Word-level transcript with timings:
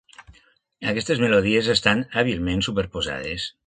Aquestes 0.93 1.23
melodies 1.25 1.71
estan 1.77 2.05
hàbilment 2.19 2.69
superposades. 2.71 3.51